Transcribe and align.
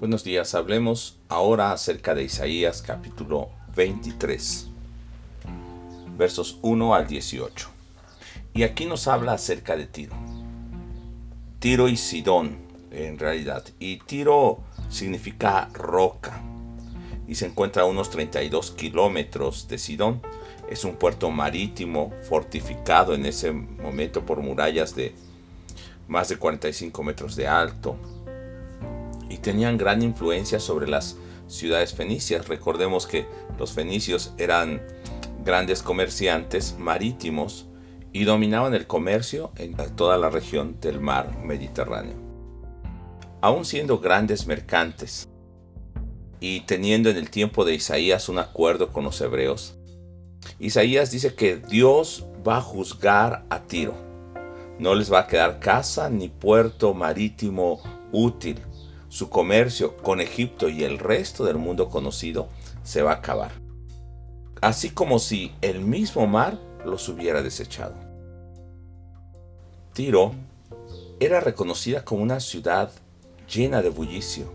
Buenos 0.00 0.22
días, 0.22 0.54
hablemos 0.54 1.18
ahora 1.28 1.72
acerca 1.72 2.14
de 2.14 2.22
Isaías 2.22 2.82
capítulo 2.82 3.48
23, 3.74 4.68
versos 6.16 6.60
1 6.62 6.94
al 6.94 7.08
18. 7.08 7.68
Y 8.54 8.62
aquí 8.62 8.86
nos 8.86 9.08
habla 9.08 9.32
acerca 9.32 9.76
de 9.76 9.86
Tiro. 9.86 10.14
Tiro 11.58 11.88
y 11.88 11.96
Sidón, 11.96 12.58
en 12.92 13.18
realidad. 13.18 13.64
Y 13.80 13.96
Tiro 13.96 14.60
significa 14.88 15.68
roca. 15.72 16.42
Y 17.26 17.34
se 17.34 17.46
encuentra 17.46 17.82
a 17.82 17.86
unos 17.86 18.08
32 18.10 18.70
kilómetros 18.70 19.66
de 19.66 19.78
Sidón. 19.78 20.22
Es 20.70 20.84
un 20.84 20.94
puerto 20.94 21.28
marítimo 21.32 22.12
fortificado 22.28 23.14
en 23.16 23.26
ese 23.26 23.50
momento 23.50 24.24
por 24.24 24.42
murallas 24.42 24.94
de 24.94 25.16
más 26.06 26.28
de 26.28 26.36
45 26.36 27.02
metros 27.02 27.34
de 27.34 27.48
alto 27.48 27.98
y 29.28 29.38
tenían 29.38 29.78
gran 29.78 30.02
influencia 30.02 30.60
sobre 30.60 30.88
las 30.88 31.16
ciudades 31.48 31.94
fenicias. 31.94 32.48
Recordemos 32.48 33.06
que 33.06 33.26
los 33.58 33.72
fenicios 33.72 34.32
eran 34.38 34.82
grandes 35.44 35.82
comerciantes 35.82 36.76
marítimos 36.78 37.66
y 38.12 38.24
dominaban 38.24 38.74
el 38.74 38.86
comercio 38.86 39.52
en 39.56 39.74
toda 39.96 40.16
la 40.18 40.30
región 40.30 40.80
del 40.80 41.00
mar 41.00 41.38
Mediterráneo. 41.42 42.16
Aún 43.40 43.64
siendo 43.64 43.98
grandes 43.98 44.46
mercantes 44.46 45.28
y 46.40 46.60
teniendo 46.60 47.10
en 47.10 47.16
el 47.16 47.30
tiempo 47.30 47.64
de 47.64 47.74
Isaías 47.74 48.28
un 48.28 48.38
acuerdo 48.38 48.92
con 48.92 49.04
los 49.04 49.20
hebreos, 49.20 49.76
Isaías 50.58 51.10
dice 51.10 51.34
que 51.34 51.56
Dios 51.56 52.26
va 52.46 52.58
a 52.58 52.62
juzgar 52.62 53.44
a 53.50 53.62
Tiro. 53.62 53.94
No 54.78 54.94
les 54.94 55.12
va 55.12 55.20
a 55.20 55.26
quedar 55.26 55.60
casa 55.60 56.08
ni 56.08 56.28
puerto 56.28 56.94
marítimo 56.94 57.80
útil 58.12 58.58
su 59.08 59.30
comercio 59.30 59.96
con 59.96 60.20
Egipto 60.20 60.68
y 60.68 60.84
el 60.84 60.98
resto 60.98 61.44
del 61.44 61.56
mundo 61.56 61.88
conocido 61.88 62.48
se 62.82 63.02
va 63.02 63.12
a 63.12 63.16
acabar. 63.16 63.52
Así 64.60 64.90
como 64.90 65.18
si 65.18 65.52
el 65.60 65.80
mismo 65.80 66.26
mar 66.26 66.58
los 66.84 67.08
hubiera 67.08 67.42
desechado. 67.42 67.94
Tiro 69.92 70.32
era 71.20 71.40
reconocida 71.40 72.04
como 72.04 72.22
una 72.22 72.40
ciudad 72.40 72.90
llena 73.52 73.82
de 73.82 73.90
bullicio, 73.90 74.52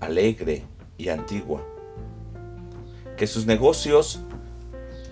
alegre 0.00 0.64
y 0.96 1.08
antigua, 1.08 1.64
que 3.16 3.26
sus 3.26 3.46
negocios 3.46 4.20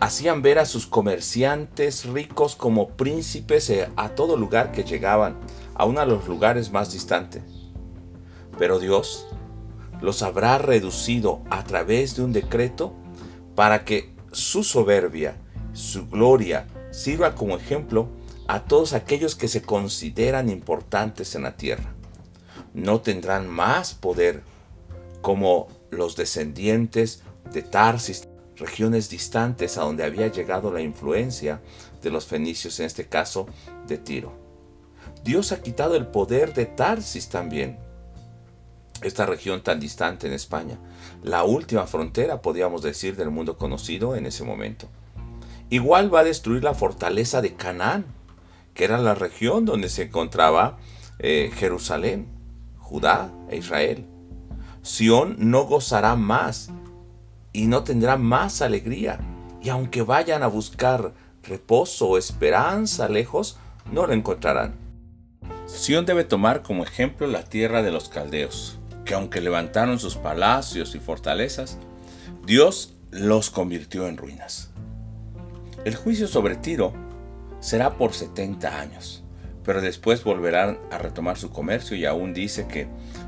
hacían 0.00 0.42
ver 0.42 0.58
a 0.58 0.64
sus 0.64 0.86
comerciantes 0.86 2.06
ricos 2.06 2.56
como 2.56 2.88
príncipes 2.88 3.70
a 3.96 4.08
todo 4.10 4.36
lugar 4.36 4.72
que 4.72 4.82
llegaban, 4.82 5.38
aun 5.74 5.98
a 5.98 6.06
los 6.06 6.26
lugares 6.26 6.72
más 6.72 6.92
distantes. 6.92 7.59
Pero 8.60 8.78
Dios 8.78 9.26
los 10.02 10.22
habrá 10.22 10.58
reducido 10.58 11.40
a 11.48 11.64
través 11.64 12.14
de 12.14 12.22
un 12.22 12.34
decreto 12.34 12.92
para 13.54 13.86
que 13.86 14.12
su 14.32 14.64
soberbia, 14.64 15.38
su 15.72 16.06
gloria, 16.08 16.66
sirva 16.90 17.34
como 17.34 17.56
ejemplo 17.56 18.10
a 18.48 18.64
todos 18.64 18.92
aquellos 18.92 19.34
que 19.34 19.48
se 19.48 19.62
consideran 19.62 20.50
importantes 20.50 21.34
en 21.34 21.44
la 21.44 21.56
tierra. 21.56 21.94
No 22.74 23.00
tendrán 23.00 23.48
más 23.48 23.94
poder 23.94 24.42
como 25.22 25.68
los 25.90 26.14
descendientes 26.14 27.22
de 27.54 27.62
Tarsis, 27.62 28.28
regiones 28.56 29.08
distantes 29.08 29.78
a 29.78 29.84
donde 29.84 30.04
había 30.04 30.26
llegado 30.26 30.70
la 30.70 30.82
influencia 30.82 31.62
de 32.02 32.10
los 32.10 32.26
fenicios, 32.26 32.78
en 32.78 32.84
este 32.84 33.08
caso 33.08 33.46
de 33.86 33.96
Tiro. 33.96 34.34
Dios 35.24 35.50
ha 35.50 35.62
quitado 35.62 35.96
el 35.96 36.08
poder 36.08 36.52
de 36.52 36.66
Tarsis 36.66 37.30
también 37.30 37.88
esta 39.02 39.26
región 39.26 39.62
tan 39.62 39.80
distante 39.80 40.26
en 40.26 40.32
España, 40.32 40.78
la 41.22 41.44
última 41.44 41.86
frontera, 41.86 42.42
podríamos 42.42 42.82
decir, 42.82 43.16
del 43.16 43.30
mundo 43.30 43.56
conocido 43.56 44.16
en 44.16 44.26
ese 44.26 44.44
momento. 44.44 44.88
Igual 45.70 46.12
va 46.12 46.20
a 46.20 46.24
destruir 46.24 46.64
la 46.64 46.74
fortaleza 46.74 47.40
de 47.40 47.54
Canaán, 47.54 48.04
que 48.74 48.84
era 48.84 48.98
la 48.98 49.14
región 49.14 49.64
donde 49.64 49.88
se 49.88 50.04
encontraba 50.04 50.78
eh, 51.18 51.50
Jerusalén, 51.54 52.26
Judá 52.78 53.32
e 53.48 53.56
Israel. 53.58 54.06
Sión 54.82 55.36
no 55.38 55.64
gozará 55.64 56.16
más 56.16 56.70
y 57.52 57.66
no 57.66 57.84
tendrá 57.84 58.16
más 58.16 58.62
alegría. 58.62 59.20
Y 59.62 59.68
aunque 59.68 60.02
vayan 60.02 60.42
a 60.42 60.46
buscar 60.46 61.12
reposo 61.42 62.08
o 62.08 62.18
esperanza 62.18 63.08
lejos, 63.08 63.58
no 63.92 64.06
lo 64.06 64.12
encontrarán. 64.12 64.74
Sión 65.66 66.04
debe 66.04 66.24
tomar 66.24 66.62
como 66.62 66.82
ejemplo 66.82 67.26
la 67.26 67.44
tierra 67.44 67.82
de 67.82 67.92
los 67.92 68.08
caldeos, 68.08 68.78
que 69.10 69.16
aunque 69.16 69.40
levantaron 69.40 69.98
sus 69.98 70.14
palacios 70.14 70.94
y 70.94 71.00
fortalezas, 71.00 71.78
Dios 72.46 72.94
los 73.10 73.50
convirtió 73.50 74.06
en 74.06 74.16
ruinas. 74.16 74.70
El 75.84 75.96
juicio 75.96 76.28
sobre 76.28 76.54
Tiro 76.54 76.92
será 77.58 77.96
por 77.96 78.14
70 78.14 78.80
años, 78.80 79.24
pero 79.64 79.80
después 79.80 80.22
volverán 80.22 80.78
a 80.92 80.98
retomar 80.98 81.38
su 81.38 81.50
comercio 81.50 81.96
y 81.96 82.06
aún 82.06 82.32
dice 82.32 82.68
que 82.68 82.86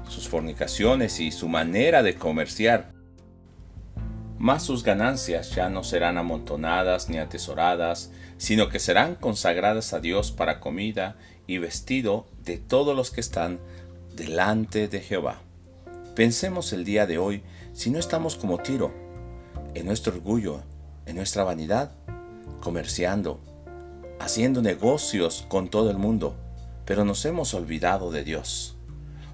sus 0.09 0.29
fornicaciones 0.29 1.19
y 1.19 1.33
su 1.33 1.49
manera 1.49 2.05
de 2.05 2.15
comerciar, 2.15 2.93
más 4.39 4.63
sus 4.63 4.85
ganancias 4.85 5.51
ya 5.51 5.69
no 5.69 5.83
serán 5.83 6.17
amontonadas 6.17 7.09
ni 7.09 7.19
atesoradas, 7.19 8.13
sino 8.37 8.69
que 8.69 8.79
serán 8.79 9.17
consagradas 9.17 9.95
a 9.95 9.99
Dios 9.99 10.31
para 10.31 10.61
comida 10.61 11.17
y 11.49 11.59
vestido 11.59 12.29
de 12.45 12.59
todos 12.59 12.95
los 12.95 13.11
que 13.11 13.21
están 13.21 13.59
delante 14.15 14.87
de 14.87 15.01
Jehová. 15.01 15.41
Pensemos 16.15 16.75
el 16.75 16.85
día 16.85 17.07
de 17.07 17.17
hoy 17.17 17.43
si 17.73 17.89
no 17.89 17.99
estamos 17.99 18.37
como 18.37 18.59
Tiro, 18.59 18.93
en 19.73 19.87
nuestro 19.87 20.13
orgullo, 20.13 20.61
en 21.07 21.17
nuestra 21.17 21.43
vanidad, 21.43 21.93
comerciando, 22.61 23.41
haciendo 24.21 24.61
negocios 24.61 25.47
con 25.49 25.71
todo 25.71 25.91
el 25.91 25.97
mundo, 25.97 26.37
pero 26.85 27.07
nos 27.07 27.25
hemos 27.25 27.55
olvidado 27.55 28.11
de 28.11 28.25
Dios. 28.25 28.77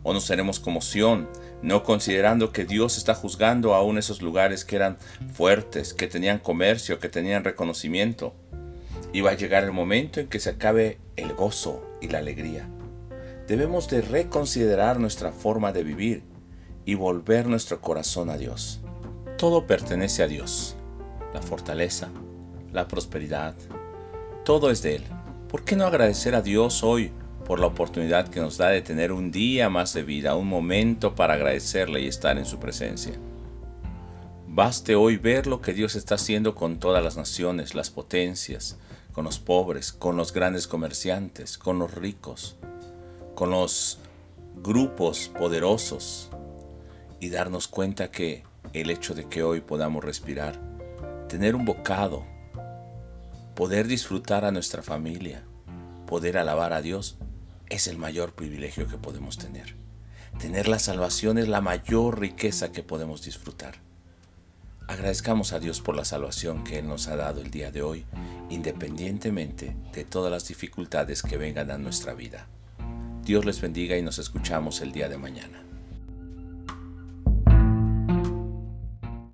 O 0.04 0.12
nos 0.12 0.22
seremos 0.22 0.60
como 0.60 0.80
Sión, 0.80 1.28
no 1.62 1.82
considerando 1.82 2.52
que 2.52 2.64
Dios 2.64 2.96
está 2.96 3.12
juzgando 3.12 3.74
aún 3.74 3.98
esos 3.98 4.22
lugares 4.22 4.64
que 4.64 4.76
eran 4.76 4.98
fuertes, 5.32 5.92
que 5.92 6.06
tenían 6.06 6.38
comercio, 6.38 7.00
que 7.00 7.08
tenían 7.08 7.42
reconocimiento. 7.42 8.34
Y 9.12 9.20
va 9.20 9.32
a 9.32 9.36
llegar 9.36 9.64
el 9.64 9.72
momento 9.72 10.20
en 10.20 10.28
que 10.28 10.38
se 10.38 10.50
acabe 10.50 11.00
el 11.16 11.34
gozo 11.34 11.84
y 12.00 12.06
la 12.06 12.18
alegría. 12.18 12.68
Debemos 13.48 13.88
de 13.88 14.00
reconsiderar 14.00 15.00
nuestra 15.00 15.32
forma 15.32 15.72
de 15.72 15.82
vivir 15.82 16.37
y 16.88 16.94
volver 16.94 17.46
nuestro 17.46 17.82
corazón 17.82 18.30
a 18.30 18.38
Dios. 18.38 18.80
Todo 19.36 19.66
pertenece 19.66 20.22
a 20.22 20.26
Dios. 20.26 20.74
La 21.34 21.42
fortaleza, 21.42 22.08
la 22.72 22.88
prosperidad, 22.88 23.54
todo 24.42 24.70
es 24.70 24.80
de 24.80 24.96
Él. 24.96 25.04
¿Por 25.50 25.64
qué 25.64 25.76
no 25.76 25.84
agradecer 25.84 26.34
a 26.34 26.40
Dios 26.40 26.82
hoy 26.82 27.12
por 27.44 27.60
la 27.60 27.66
oportunidad 27.66 28.28
que 28.28 28.40
nos 28.40 28.56
da 28.56 28.70
de 28.70 28.80
tener 28.80 29.12
un 29.12 29.30
día 29.30 29.68
más 29.68 29.92
de 29.92 30.02
vida, 30.02 30.34
un 30.34 30.48
momento 30.48 31.14
para 31.14 31.34
agradecerle 31.34 32.00
y 32.00 32.06
estar 32.06 32.38
en 32.38 32.46
su 32.46 32.58
presencia? 32.58 33.12
Baste 34.46 34.94
hoy 34.94 35.18
ver 35.18 35.46
lo 35.46 35.60
que 35.60 35.74
Dios 35.74 35.94
está 35.94 36.14
haciendo 36.14 36.54
con 36.54 36.78
todas 36.78 37.04
las 37.04 37.18
naciones, 37.18 37.74
las 37.74 37.90
potencias, 37.90 38.78
con 39.12 39.26
los 39.26 39.38
pobres, 39.38 39.92
con 39.92 40.16
los 40.16 40.32
grandes 40.32 40.66
comerciantes, 40.66 41.58
con 41.58 41.78
los 41.78 41.92
ricos, 41.92 42.56
con 43.34 43.50
los 43.50 43.98
grupos 44.62 45.30
poderosos, 45.38 46.30
y 47.20 47.30
darnos 47.30 47.68
cuenta 47.68 48.10
que 48.10 48.44
el 48.72 48.90
hecho 48.90 49.14
de 49.14 49.28
que 49.28 49.42
hoy 49.42 49.60
podamos 49.60 50.04
respirar, 50.04 50.60
tener 51.28 51.54
un 51.54 51.64
bocado, 51.64 52.24
poder 53.54 53.86
disfrutar 53.86 54.44
a 54.44 54.52
nuestra 54.52 54.82
familia, 54.82 55.42
poder 56.06 56.38
alabar 56.38 56.72
a 56.72 56.82
Dios, 56.82 57.18
es 57.68 57.86
el 57.86 57.98
mayor 57.98 58.32
privilegio 58.34 58.86
que 58.86 58.96
podemos 58.96 59.36
tener. 59.38 59.76
Tener 60.38 60.68
la 60.68 60.78
salvación 60.78 61.38
es 61.38 61.48
la 61.48 61.60
mayor 61.60 62.20
riqueza 62.20 62.72
que 62.72 62.82
podemos 62.82 63.22
disfrutar. 63.22 63.74
Agradezcamos 64.86 65.52
a 65.52 65.60
Dios 65.60 65.80
por 65.82 65.96
la 65.96 66.04
salvación 66.04 66.64
que 66.64 66.78
Él 66.78 66.88
nos 66.88 67.08
ha 67.08 67.16
dado 67.16 67.42
el 67.42 67.50
día 67.50 67.70
de 67.70 67.82
hoy, 67.82 68.06
independientemente 68.48 69.76
de 69.92 70.04
todas 70.04 70.32
las 70.32 70.48
dificultades 70.48 71.22
que 71.22 71.36
vengan 71.36 71.70
a 71.70 71.76
nuestra 71.76 72.14
vida. 72.14 72.46
Dios 73.22 73.44
les 73.44 73.60
bendiga 73.60 73.98
y 73.98 74.02
nos 74.02 74.18
escuchamos 74.18 74.80
el 74.80 74.92
día 74.92 75.10
de 75.10 75.18
mañana. 75.18 75.67